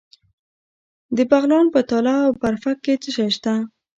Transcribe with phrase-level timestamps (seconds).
[1.15, 3.53] د بغلان په تاله او برفک کې څه شی شته؟